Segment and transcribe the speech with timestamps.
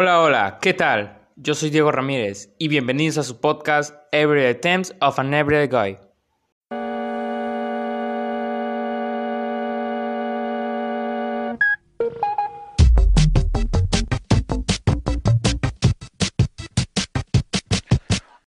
[0.00, 1.26] Hola, hola, ¿qué tal?
[1.34, 5.98] Yo soy Diego Ramírez y bienvenidos a su podcast Everyday Times of an Everyday Guy.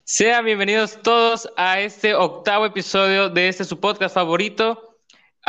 [0.04, 4.87] Sean bienvenidos todos a este octavo episodio de este su podcast favorito.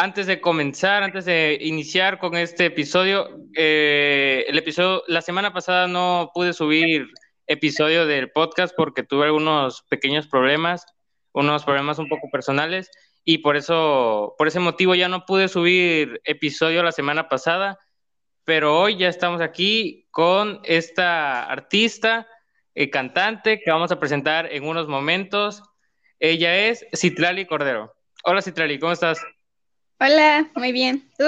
[0.01, 5.89] Antes de comenzar, antes de iniciar con este episodio, eh, el episodio, la semana pasada
[5.89, 7.09] no pude subir
[7.47, 10.85] episodio del podcast porque tuve algunos pequeños problemas,
[11.33, 12.89] unos problemas un poco personales
[13.25, 17.77] y por eso, por ese motivo ya no pude subir episodio la semana pasada,
[18.45, 22.25] pero hoy ya estamos aquí con esta artista
[22.73, 25.61] eh, cantante que vamos a presentar en unos momentos.
[26.19, 27.93] Ella es Citlali Cordero.
[28.23, 29.19] Hola Citlali, ¿cómo estás?
[30.01, 31.03] Hola, muy bien.
[31.17, 31.25] ¿Tú?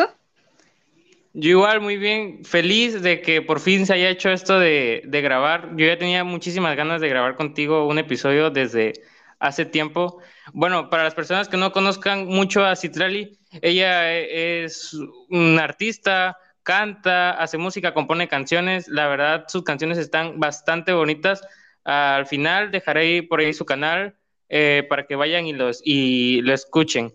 [1.34, 2.46] Yo igual, muy bien.
[2.46, 5.72] Feliz de que por fin se haya hecho esto de, de grabar.
[5.76, 8.94] Yo ya tenía muchísimas ganas de grabar contigo un episodio desde
[9.40, 10.22] hace tiempo.
[10.54, 14.96] Bueno, para las personas que no conozcan mucho a Citlali, ella es
[15.30, 18.88] una artista, canta, hace música, compone canciones.
[18.88, 21.42] La verdad, sus canciones están bastante bonitas.
[21.84, 24.16] Al final dejaré por ahí su canal
[24.48, 27.14] eh, para que vayan y, los, y lo escuchen.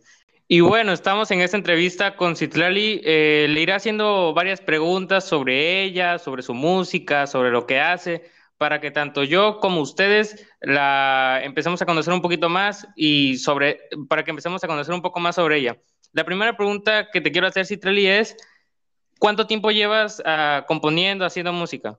[0.49, 3.01] Y bueno, estamos en esta entrevista con Citlali.
[3.05, 8.31] Eh, le iré haciendo varias preguntas sobre ella, sobre su música, sobre lo que hace,
[8.57, 13.81] para que tanto yo como ustedes la empecemos a conocer un poquito más y sobre,
[14.09, 15.79] para que empecemos a conocer un poco más sobre ella.
[16.13, 18.37] La primera pregunta que te quiero hacer, Citlali, es
[19.19, 21.99] ¿Cuánto tiempo llevas uh, componiendo, haciendo música?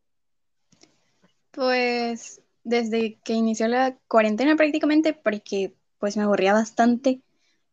[1.52, 7.22] Pues desde que inició la cuarentena prácticamente, porque pues me aburría bastante.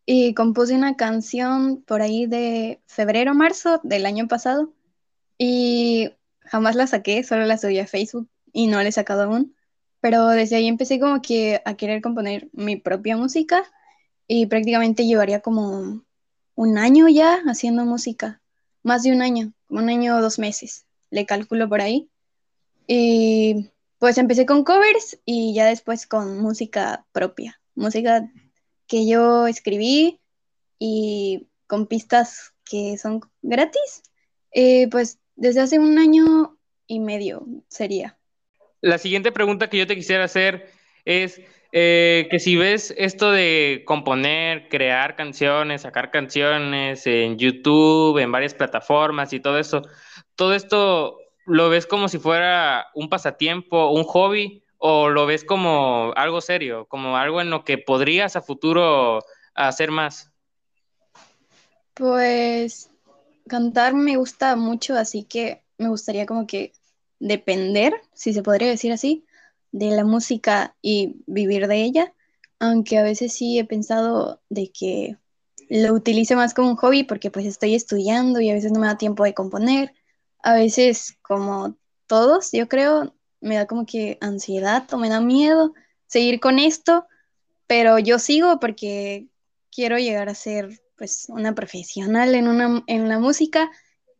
[0.05, 4.73] Y compuse una canción por ahí de febrero, marzo del año pasado.
[5.37, 6.11] Y
[6.41, 9.55] jamás la saqué, solo la subí a Facebook y no la he sacado aún.
[10.01, 13.63] Pero desde ahí empecé como que a querer componer mi propia música.
[14.27, 16.03] Y prácticamente llevaría como
[16.55, 18.41] un año ya haciendo música
[18.85, 22.07] más de un año, un año o dos meses, le calculo por ahí.
[22.87, 28.29] Y pues empecé con covers y ya después con música propia, música
[28.87, 30.19] que yo escribí
[30.79, 34.03] y con pistas que son gratis.
[34.51, 36.57] Eh, pues desde hace un año
[36.87, 38.17] y medio sería.
[38.81, 40.69] La siguiente pregunta que yo te quisiera hacer
[41.05, 41.41] es,
[41.71, 48.53] eh, que si ves esto de componer, crear canciones, sacar canciones en YouTube, en varias
[48.53, 49.81] plataformas y todo eso,
[50.35, 56.13] todo esto lo ves como si fuera un pasatiempo, un hobby, o lo ves como
[56.15, 59.25] algo serio, como algo en lo que podrías a futuro
[59.55, 60.29] hacer más?
[61.95, 62.91] Pues
[63.47, 66.71] cantar me gusta mucho, así que me gustaría como que
[67.19, 69.25] depender, si se podría decir así,
[69.71, 72.13] de la música y vivir de ella,
[72.59, 75.17] aunque a veces sí he pensado de que
[75.67, 78.85] lo utilice más como un hobby porque pues estoy estudiando y a veces no me
[78.85, 79.95] da tiempo de componer,
[80.43, 81.75] a veces como
[82.05, 85.73] todos, yo creo, me da como que ansiedad o me da miedo
[86.07, 87.05] seguir con esto,
[87.67, 89.27] pero yo sigo porque
[89.71, 93.69] quiero llegar a ser pues una profesional en, una, en la música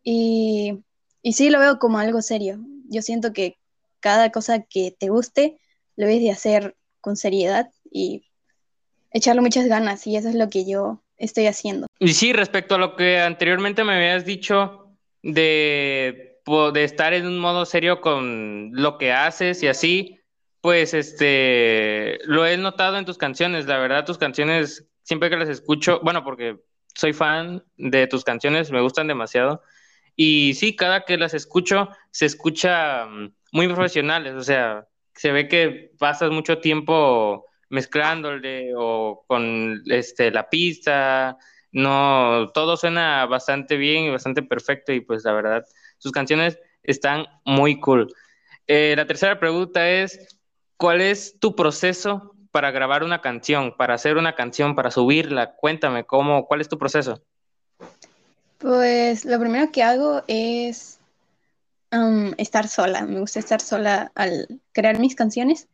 [0.03, 0.83] y,
[1.21, 2.59] y sí lo veo como algo serio.
[2.89, 3.57] Yo siento que
[3.99, 5.57] cada cosa que te guste
[5.95, 8.25] lo debes de hacer con seriedad y
[9.11, 11.87] echarle muchas ganas y eso es lo que yo estoy haciendo.
[11.99, 14.91] Y sí, respecto a lo que anteriormente me habías dicho
[15.23, 20.19] de, de estar en un modo serio con lo que haces y así,
[20.61, 25.49] pues este, lo he notado en tus canciones, la verdad tus canciones, siempre que las
[25.49, 26.59] escucho, bueno, porque
[26.93, 29.61] soy fan de tus canciones, me gustan demasiado.
[30.15, 35.47] Y sí, cada que las escucho, se escucha mm, muy profesionales, o sea, se ve
[35.47, 41.37] que pasas mucho tiempo mezclándole o con este, la pista,
[41.71, 45.65] no, todo suena bastante bien y bastante perfecto y pues la verdad,
[45.97, 48.13] sus canciones están muy cool.
[48.67, 50.39] Eh, la tercera pregunta es,
[50.77, 55.55] ¿cuál es tu proceso para grabar una canción, para hacer una canción, para subirla?
[55.55, 57.21] Cuéntame, ¿cómo, ¿cuál es tu proceso?
[58.57, 60.99] Pues lo primero que hago es
[62.37, 63.05] estar sola.
[63.05, 65.67] Me gusta estar sola al crear mis canciones.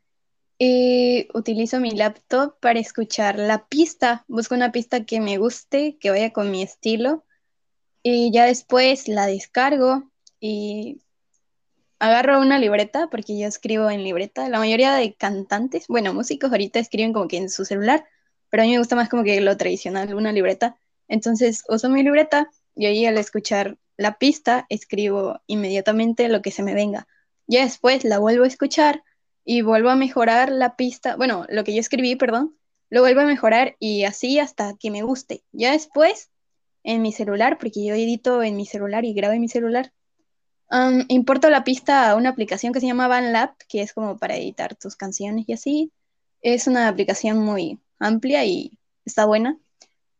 [0.58, 4.26] Y utilizo mi laptop para escuchar la pista.
[4.28, 7.24] Busco una pista que me guste, que vaya con mi estilo.
[8.04, 10.11] Y ya después la descargo
[10.42, 11.02] y
[12.00, 14.50] agarro una libreta, porque yo escribo en libreta.
[14.50, 18.06] La mayoría de cantantes, bueno, músicos ahorita escriben como que en su celular,
[18.50, 20.76] pero a mí me gusta más como que lo tradicional, una libreta.
[21.08, 26.64] Entonces uso mi libreta y ahí al escuchar la pista, escribo inmediatamente lo que se
[26.64, 27.08] me venga.
[27.46, 29.04] Ya después la vuelvo a escuchar
[29.46, 32.58] y vuelvo a mejorar la pista, bueno, lo que yo escribí, perdón,
[32.90, 35.44] lo vuelvo a mejorar y así hasta que me guste.
[35.52, 36.32] Ya después,
[36.84, 39.94] en mi celular, porque yo edito en mi celular y grabo en mi celular,
[41.10, 44.76] importo la pista a una aplicación que se llama VanLab, que es como para editar
[44.76, 45.92] tus canciones y así.
[46.42, 49.58] Es una aplicación muy amplia y está buena.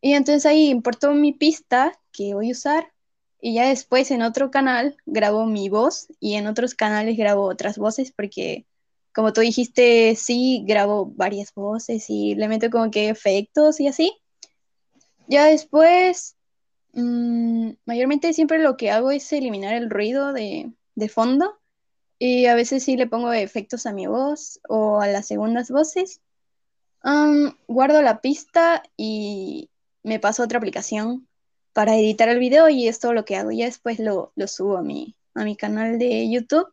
[0.00, 2.92] Y entonces ahí importo mi pista que voy a usar
[3.40, 7.78] y ya después en otro canal grabo mi voz y en otros canales grabo otras
[7.78, 8.66] voces porque
[9.14, 14.12] como tú dijiste, sí, grabo varias voces y le meto como que efectos y así.
[15.28, 16.36] Ya después
[16.92, 20.72] Mm, mayormente siempre lo que hago es eliminar el ruido de,
[21.08, 21.58] fondo
[22.18, 26.20] y a veces sí le pongo efectos a mi voz o a las segundas voces.
[27.66, 29.70] guardo la pista y
[30.02, 31.28] me paso otra aplicación
[31.72, 33.50] para editar el video y es todo lo que hago.
[33.50, 36.68] Ya después lo, subo a mi, a mi canal de YouTube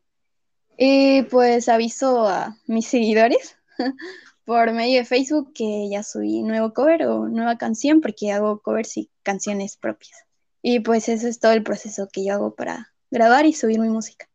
[0.77, 3.57] y pues aviso a mis seguidores
[4.49, 8.97] por medio de Facebook que ya subí nuevo cover o nueva canción porque hago covers
[8.97, 10.25] y canciones propias.
[10.63, 13.89] Y pues eso es todo el proceso que yo hago para grabar y subir mi
[13.89, 14.27] música.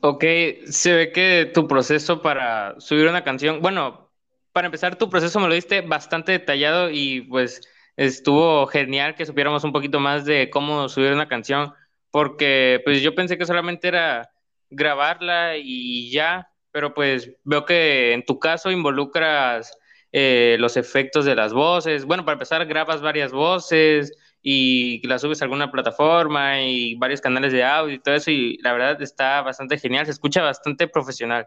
[0.00, 0.24] Ok,
[0.66, 4.10] se ve que tu proceso para subir una canción, bueno,
[4.52, 7.60] para empezar, tu proceso me lo diste bastante detallado y pues
[7.96, 11.74] estuvo genial que supiéramos un poquito más de cómo subir una canción,
[12.10, 14.32] porque pues yo pensé que solamente era
[14.68, 19.76] grabarla y ya, pero pues veo que en tu caso involucras
[20.12, 22.04] eh, los efectos de las voces.
[22.04, 24.12] Bueno, para empezar, grabas varias voces
[24.42, 28.58] y las subes a alguna plataforma y varios canales de audio y todo eso y
[28.58, 31.46] la verdad está bastante genial, se escucha bastante profesional.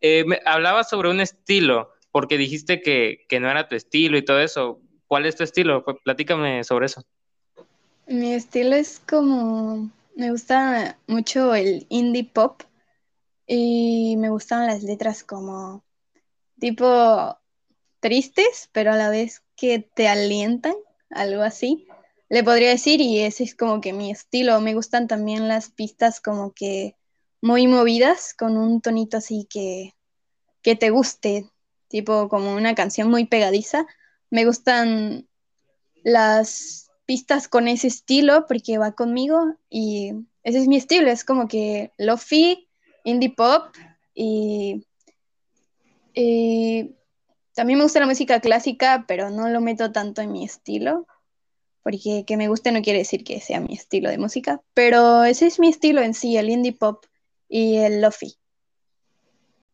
[0.00, 4.40] Eh, hablabas sobre un estilo, porque dijiste que, que no era tu estilo y todo
[4.40, 4.80] eso.
[5.06, 5.84] ¿Cuál es tu estilo?
[5.84, 7.02] Pues, platícame sobre eso.
[8.06, 12.62] Mi estilo es como, me gusta mucho el indie pop
[13.46, 15.84] y me gustan las letras como
[16.58, 17.38] tipo
[18.00, 20.74] tristes, pero a la vez que te alientan,
[21.10, 21.86] algo así.
[22.28, 24.60] Le podría decir, y ese es como que mi estilo.
[24.60, 26.96] Me gustan también las pistas como que
[27.40, 29.94] muy movidas, con un tonito así que,
[30.62, 31.50] que te guste,
[31.88, 33.86] tipo como una canción muy pegadiza.
[34.30, 35.28] Me gustan
[36.02, 40.12] las pistas con ese estilo porque va conmigo y
[40.42, 42.63] ese es mi estilo, es como que lofi,
[43.04, 43.74] indie pop
[44.14, 44.84] y,
[47.54, 51.06] también me gusta la música clásica, pero no lo meto tanto en mi estilo,
[51.82, 55.46] porque que me guste no quiere decir que sea mi estilo de música, pero ese
[55.46, 57.04] es mi estilo en sí, el indie pop
[57.48, 58.34] y el lofi.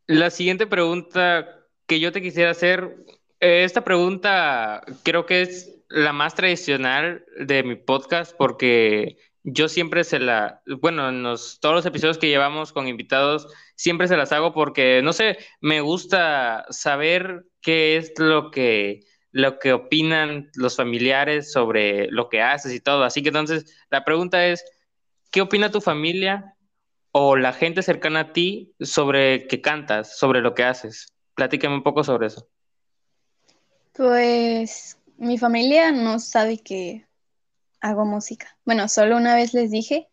[0.07, 2.97] La siguiente pregunta que yo te quisiera hacer,
[3.41, 10.05] eh, esta pregunta creo que es la más tradicional de mi podcast porque yo siempre
[10.05, 11.23] se la, bueno, en
[11.61, 15.81] todos los episodios que llevamos con invitados, siempre se las hago porque, no sé, me
[15.81, 19.01] gusta saber qué es lo que,
[19.33, 23.05] lo que opinan los familiares sobre lo que haces y todo.
[23.05, 24.65] Así que entonces, la pregunta es,
[25.31, 26.57] ¿qué opina tu familia
[27.13, 31.15] o la gente cercana a ti sobre que cantas, sobre lo que haces?
[31.35, 32.49] Platícame un poco sobre eso.
[33.95, 37.07] Pues mi familia no sabe que
[37.81, 38.57] hago música.
[38.65, 40.09] Bueno, solo una vez les dije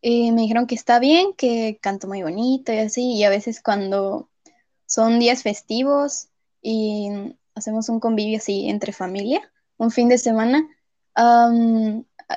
[0.00, 3.62] y me dijeron que está bien, que canto muy bonito y así, y a veces
[3.62, 4.28] cuando
[4.86, 6.28] son días festivos
[6.60, 7.08] y
[7.54, 10.68] hacemos un convivio así entre familia, un fin de semana,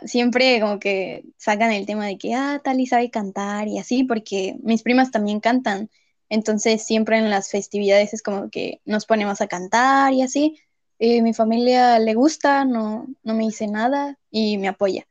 [0.06, 4.58] siempre como que sacan el tema de que, ah, Tali sabe cantar y así, porque
[4.64, 5.90] mis primas también cantan,
[6.30, 10.60] entonces siempre en las festividades es como que nos ponemos a cantar y así,
[11.00, 15.08] eh, mi familia le gusta, no, no me dice nada y me apoya.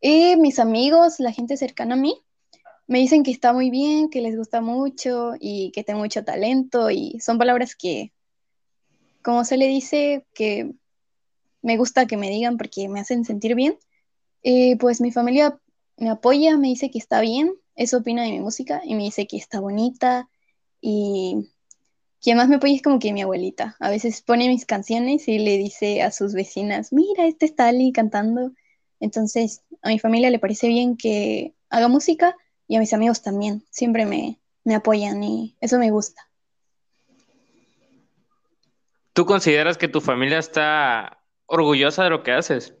[0.00, 2.14] Y mis amigos, la gente cercana a mí,
[2.86, 6.90] me dicen que está muy bien, que les gusta mucho y que tengo mucho talento
[6.90, 8.12] y son palabras que,
[9.22, 10.72] como se le dice, que
[11.62, 13.78] me gusta que me digan porque me hacen sentir bien.
[14.42, 15.60] Eh, pues mi familia
[15.98, 19.26] me apoya, me dice que está bien, eso opina de mi música y me dice
[19.26, 20.28] que está bonita
[20.80, 21.50] y
[22.22, 23.76] quien más me apoya es como que mi abuelita.
[23.80, 27.92] A veces pone mis canciones y le dice a sus vecinas, mira, este está Ali
[27.92, 28.52] cantando.
[29.00, 32.36] Entonces, a mi familia le parece bien que haga música
[32.68, 33.64] y a mis amigos también.
[33.70, 34.38] Siempre me,
[34.74, 36.28] apoyan y eso me gusta.
[39.14, 42.74] ¿Tú consideras que tu familia está orgullosa de lo que haces?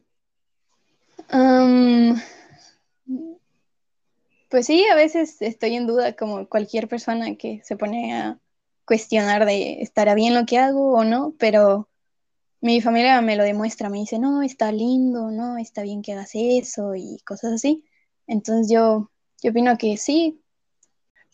[4.48, 8.40] pues sí, a veces estoy en duda como cualquier persona que se pone a
[8.90, 11.88] cuestionar de estará bien lo que hago o no, pero
[12.60, 16.32] mi familia me lo demuestra, me dice, no, está lindo, no, está bien que hagas
[16.34, 17.84] eso y cosas así.
[18.26, 19.08] Entonces yo
[19.40, 20.42] yo opino que sí.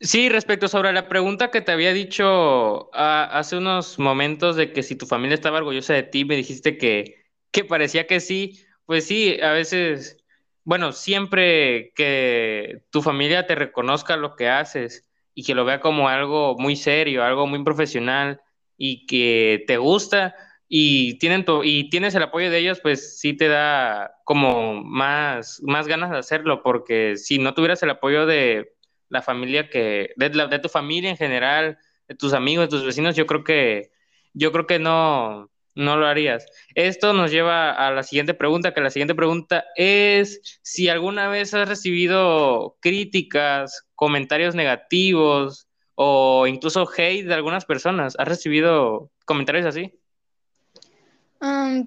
[0.00, 4.94] Sí, respecto sobre la pregunta que te había dicho hace unos momentos de que si
[4.94, 8.66] tu familia estaba orgullosa de ti, me dijiste que, que parecía que sí.
[8.84, 10.18] Pues sí, a veces,
[10.62, 15.05] bueno, siempre que tu familia te reconozca lo que haces
[15.36, 18.40] y que lo vea como algo muy serio, algo muy profesional
[18.78, 20.34] y que te gusta,
[20.66, 25.86] y, tienen y tienes el apoyo de ellos, pues sí te da como más, más
[25.86, 28.72] ganas de hacerlo, porque si no tuvieras el apoyo de
[29.10, 31.78] la familia que, de, de tu familia en general,
[32.08, 33.90] de tus amigos, de tus vecinos, yo creo que,
[34.32, 36.47] yo creo que no, no lo harías.
[36.75, 41.54] Esto nos lleva a la siguiente pregunta, que la siguiente pregunta es si alguna vez
[41.54, 48.14] has recibido críticas, comentarios negativos o incluso hate de algunas personas.
[48.18, 49.92] ¿Has recibido comentarios así?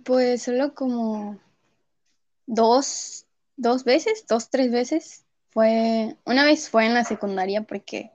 [0.05, 1.37] pues solo como
[2.45, 3.25] dos,
[3.57, 5.25] dos veces, dos, tres veces.
[5.49, 8.11] Fue, una vez fue en la secundaria porque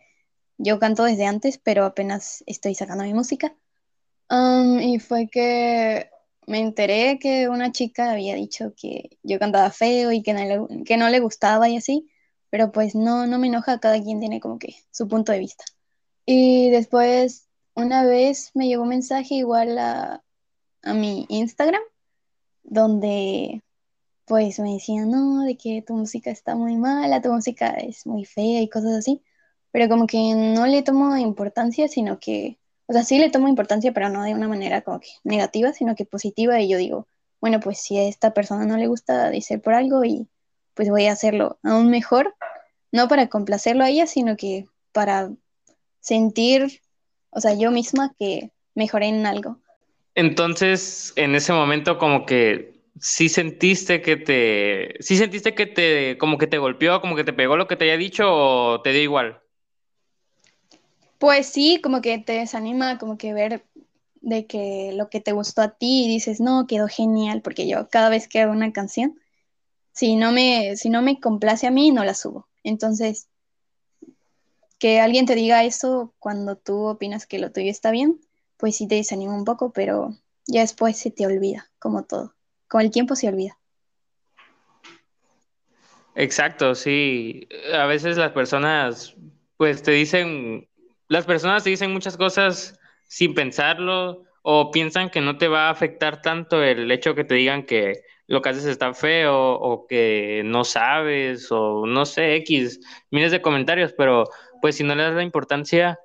[0.57, 3.55] yo canto desde antes, pero apenas estoy sacando mi música.
[4.31, 6.11] Y fue que
[6.47, 10.85] me enteré que una chica había dicho que yo cantaba feo y que no le,
[10.85, 12.09] que no le gustaba y así,
[12.51, 15.65] pero pues no, no me enoja, cada quien tiene como que su punto de vista.
[16.27, 20.23] Y después, una vez me llegó un mensaje igual a,
[20.83, 21.83] a mi Instagram,
[22.63, 23.63] donde
[24.27, 28.25] pues me decían, no, de que tu música está muy mala, tu música es muy
[28.25, 29.23] fea y cosas así,
[29.71, 33.93] pero como que no le tomo importancia, sino que, o sea, sí le tomo importancia,
[33.93, 37.09] pero no de una manera como que negativa, sino que positiva, y yo digo,
[37.41, 40.29] bueno, pues si a esta persona no le gusta decir por algo, y
[40.75, 42.35] pues voy a hacerlo aún mejor,
[42.93, 45.31] no para complacerlo a ella, sino que para
[46.01, 46.81] sentir,
[47.31, 49.59] o sea, yo misma que mejoré en algo.
[50.15, 56.39] Entonces, en ese momento como que sí sentiste que te, sí sentiste que te, como
[56.39, 59.03] que te golpeó, como que te pegó lo que te haya dicho o te dio
[59.03, 59.41] igual.
[61.25, 63.65] Pues sí, como que te desanima, como que ver
[64.21, 67.89] de que lo que te gustó a ti y dices, no, quedó genial, porque yo
[67.89, 69.19] cada vez que hago una canción,
[69.93, 72.47] si no me, si no me complace a mí, no la subo.
[72.63, 73.31] Entonces,
[74.79, 78.21] que alguien te diga eso cuando tú opinas que lo tuyo está bien,
[78.59, 80.11] pues sí te desanima un poco, pero
[80.47, 82.35] ya después se te olvida, como todo.
[82.69, 83.59] Con el tiempo se olvida.
[86.17, 87.49] Exacto, sí.
[87.73, 89.17] A veces las personas,
[89.57, 90.69] pues te dicen,
[91.09, 95.71] las personas te dicen muchas cosas sin pensarlo o piensan que no te va a
[95.71, 100.43] afectar tanto el hecho que te digan que lo que haces está feo o que
[100.45, 102.81] no sabes o no sé, X,
[103.11, 104.25] miles de comentarios, pero
[104.61, 105.99] pues si no le das la importancia,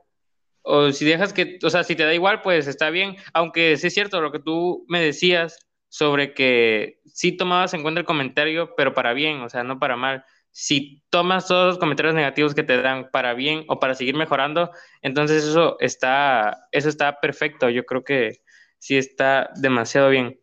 [0.61, 3.87] o si dejas que, o sea, si te da igual, pues está bien, aunque sí
[3.87, 8.75] es cierto lo que tú me decías sobre que sí tomabas en cuenta el comentario,
[8.75, 10.23] pero para bien, o sea, no para mal.
[10.61, 14.71] Si tomas todos los comentarios negativos que te dan para bien o para seguir mejorando,
[15.01, 17.69] entonces eso está, eso está perfecto.
[17.69, 18.41] Yo creo que
[18.77, 20.37] sí está demasiado bien.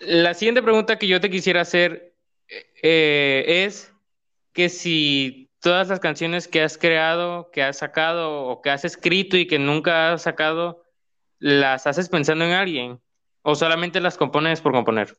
[0.00, 2.14] La siguiente pregunta que yo te quisiera hacer
[2.82, 3.90] eh, es
[4.52, 9.38] que si todas las canciones que has creado, que has sacado o que has escrito
[9.38, 10.84] y que nunca has sacado,
[11.38, 13.00] las haces pensando en alguien
[13.40, 15.16] o solamente las compones por componer?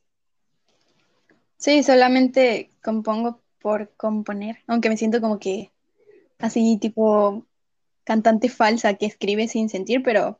[1.58, 5.72] Sí, solamente compongo por componer, aunque me siento como que
[6.38, 7.48] así tipo
[8.03, 10.39] cantante falsa que escribe sin sentir, pero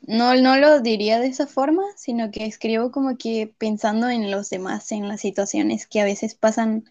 [0.00, 4.48] no, no lo diría de esa forma, sino que escribo como que pensando en los
[4.48, 6.84] demás, en las situaciones que a veces pasan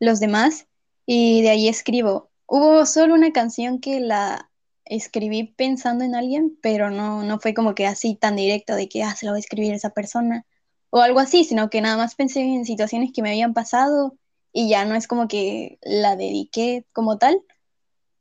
[0.00, 0.66] los demás
[1.06, 2.28] y de ahí escribo.
[2.44, 4.50] Hubo solo una canción que la
[4.84, 9.02] escribí pensando en alguien, pero no, no fue como que así tan directo de que,
[9.02, 10.44] ah, se lo voy a escribir esa persona
[10.90, 14.18] o algo así, sino que nada más pensé en situaciones que me habían pasado
[14.56, 17.42] y ya no es como que la dediqué como tal,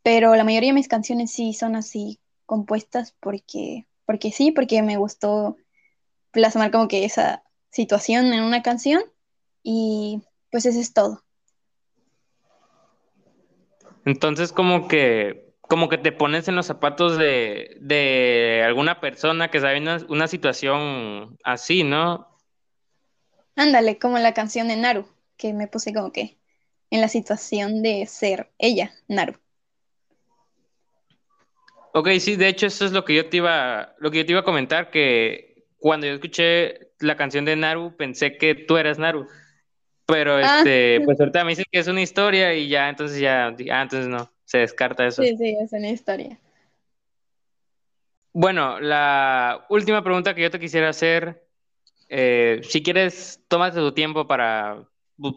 [0.03, 4.97] pero la mayoría de mis canciones sí son así compuestas porque, porque sí, porque me
[4.97, 5.55] gustó
[6.31, 9.01] plasmar como que esa situación en una canción
[9.63, 11.23] y pues eso es todo.
[14.03, 19.61] Entonces, como que, como que te pones en los zapatos de, de alguna persona que
[19.61, 22.27] sabe una, una situación así, ¿no?
[23.55, 26.37] Ándale, como la canción de Naru, que me puse como que
[26.89, 29.33] en la situación de ser ella, Naru.
[31.93, 34.31] Ok, sí, de hecho eso es lo que yo te iba, lo que yo te
[34.33, 38.99] iba a comentar, que cuando yo escuché la canción de Naru, pensé que tú eras
[38.99, 39.27] Naru.
[40.05, 40.57] Pero ah.
[40.57, 44.07] este, pues ahorita me dicen que es una historia y ya, entonces ya, ah, entonces
[44.07, 45.23] no, se descarta eso.
[45.23, 46.39] Sí, sí, es una historia.
[48.33, 51.47] Bueno, la última pregunta que yo te quisiera hacer,
[52.09, 54.85] eh, si quieres, tómate tu tiempo para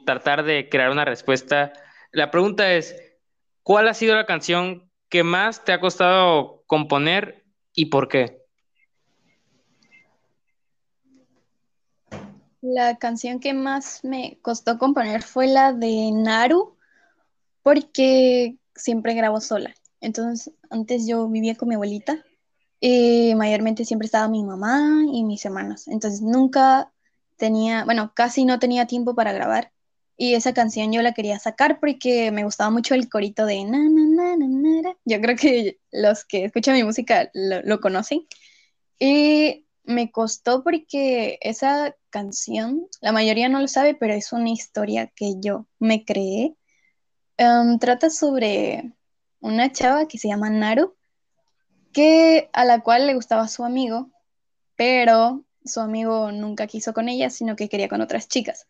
[0.04, 1.72] tratar de crear una respuesta.
[2.12, 2.96] La pregunta es,
[3.62, 7.44] ¿cuál ha sido la canción que más te ha costado componer
[7.74, 8.42] y por qué?
[12.60, 16.76] La canción que más me costó componer fue la de Naru,
[17.62, 19.74] porque siempre grabo sola.
[20.00, 22.24] Entonces, antes yo vivía con mi abuelita
[22.80, 25.86] y mayormente siempre estaba mi mamá y mis hermanos.
[25.88, 26.92] Entonces, nunca
[27.38, 29.72] tenía, bueno, casi no tenía tiempo para grabar.
[30.16, 33.78] Y esa canción yo la quería sacar porque me gustaba mucho el corito de na,
[33.78, 34.96] na, na, na, na.
[35.04, 38.26] Yo creo que los que escuchan mi música lo, lo conocen.
[38.98, 45.10] Y me costó porque esa canción, la mayoría no lo sabe, pero es una historia
[45.14, 46.56] que yo me creé.
[47.38, 48.92] Um, trata sobre
[49.40, 50.96] una chava que se llama Naru,
[51.92, 54.10] que a la cual le gustaba su amigo,
[54.76, 58.66] pero su amigo nunca quiso con ella, sino que quería con otras chicas.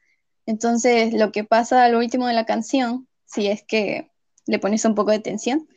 [0.47, 4.11] Entonces, lo que pasa al último de la canción, si es que
[4.47, 5.69] le pones un poco de tensión,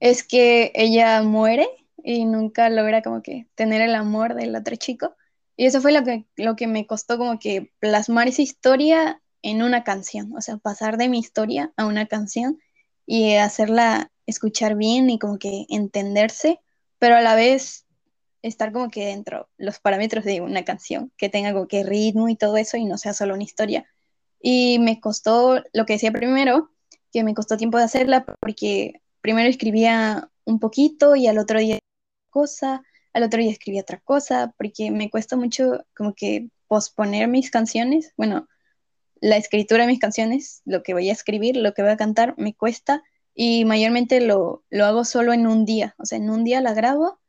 [0.00, 1.68] es que ella muere
[2.02, 5.14] y nunca logra como que tener el amor del otro chico.
[5.56, 9.62] Y eso fue lo que, lo que me costó como que plasmar esa historia en
[9.62, 12.58] una canción, o sea, pasar de mi historia a una canción
[13.06, 16.60] y hacerla escuchar bien y como que entenderse,
[16.98, 17.86] pero a la vez
[18.42, 22.36] estar como que dentro los parámetros de una canción, que tenga como que ritmo y
[22.36, 23.86] todo eso y no sea solo una historia.
[24.40, 26.70] Y me costó, lo que decía primero,
[27.12, 31.78] que me costó tiempo de hacerla porque primero escribía un poquito y al otro día
[32.30, 32.82] cosa,
[33.12, 38.12] al otro día escribía otra cosa, porque me cuesta mucho como que posponer mis canciones,
[38.16, 38.48] bueno,
[39.20, 42.34] la escritura de mis canciones, lo que voy a escribir, lo que voy a cantar,
[42.38, 43.02] me cuesta
[43.34, 46.74] y mayormente lo, lo hago solo en un día, o sea, en un día la
[46.74, 47.20] grabo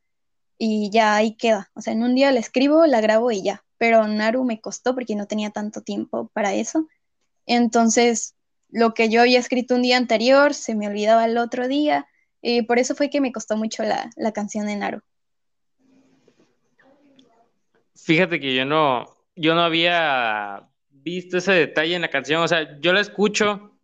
[0.66, 3.66] y ya ahí queda, o sea, en un día la escribo, la grabo y ya,
[3.78, 6.88] pero Naru me costó porque no tenía tanto tiempo para eso,
[7.46, 8.36] entonces
[8.70, 12.08] lo que yo había escrito un día anterior se me olvidaba el otro día.
[12.42, 15.02] Y por eso fue que me costó mucho la, la canción de Naru.
[17.96, 22.80] Fíjate que yo no, yo no había visto ese detalle en la canción, o sea,
[22.80, 23.78] yo la escucho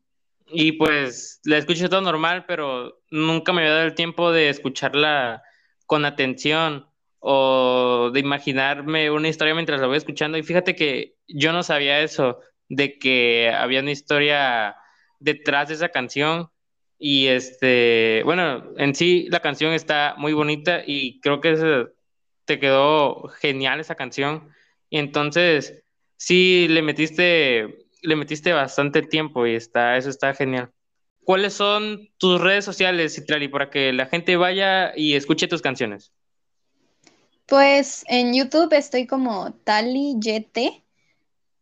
[0.48, 5.44] y pues la escucho todo normal, pero nunca me había dado el tiempo de escucharla
[5.90, 10.38] con atención o de imaginarme una historia mientras la voy escuchando.
[10.38, 14.76] Y fíjate que yo no sabía eso, de que había una historia
[15.20, 16.52] detrás de esa canción.
[17.00, 21.88] Y este, bueno, en sí la canción está muy bonita y creo que
[22.46, 24.50] te quedó genial esa canción.
[24.92, 25.84] Y entonces,
[26.18, 30.72] sí, le metiste le metiste bastante tiempo y está, eso está genial.
[31.24, 36.12] ¿Cuáles son tus redes sociales, Citrali, para que la gente vaya y escuche tus canciones?
[37.46, 40.84] Pues en YouTube estoy como TaliYT.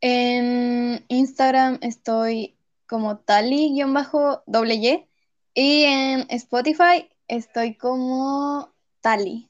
[0.01, 3.83] En Instagram estoy como Tali-Y.
[5.53, 9.49] Y en Spotify estoy como Tali.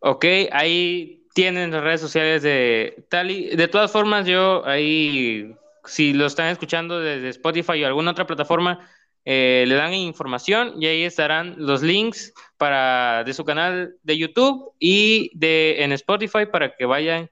[0.00, 3.56] Ok, ahí tienen las redes sociales de Tali.
[3.56, 8.88] De todas formas, yo ahí, si lo están escuchando desde Spotify o alguna otra plataforma,
[9.24, 14.72] eh, le dan información y ahí estarán los links para de su canal de YouTube
[14.78, 17.30] y de en Spotify para que vayan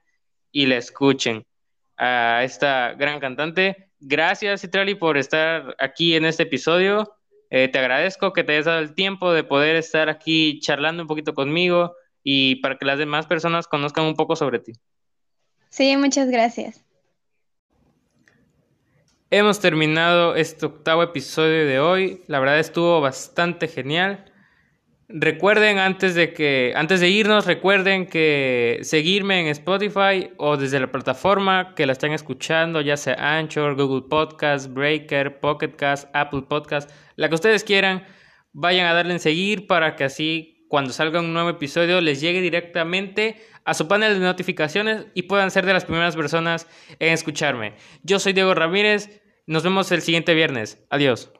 [0.51, 1.45] y la escuchen
[1.97, 3.91] a esta gran cantante.
[3.99, 7.15] Gracias, Citrali, por estar aquí en este episodio.
[7.51, 11.07] Eh, te agradezco que te hayas dado el tiempo de poder estar aquí charlando un
[11.07, 14.73] poquito conmigo y para que las demás personas conozcan un poco sobre ti.
[15.69, 16.83] Sí, muchas gracias.
[19.35, 22.21] Hemos terminado este octavo episodio de hoy.
[22.27, 24.31] La verdad estuvo bastante genial.
[25.07, 30.91] Recuerden antes de que antes de irnos recuerden que seguirme en Spotify o desde la
[30.91, 36.91] plataforma que la estén escuchando, ya sea Anchor, Google Podcast, Breaker, Pocket Cast, Apple Podcast,
[37.15, 38.05] la que ustedes quieran,
[38.51, 42.39] vayan a darle en seguir para que así cuando salga un nuevo episodio les llegue
[42.39, 46.67] directamente a su panel de notificaciones y puedan ser de las primeras personas
[46.99, 47.73] en escucharme.
[48.03, 50.81] Yo soy Diego Ramírez, nos vemos el siguiente viernes.
[50.89, 51.31] Adiós.